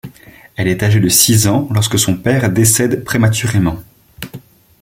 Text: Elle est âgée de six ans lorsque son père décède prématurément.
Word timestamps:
Elle 0.55 0.67
est 0.67 0.81
âgée 0.81 0.99
de 0.99 1.09
six 1.09 1.47
ans 1.47 1.67
lorsque 1.71 1.99
son 1.99 2.17
père 2.17 2.51
décède 2.51 3.03
prématurément. 3.03 3.77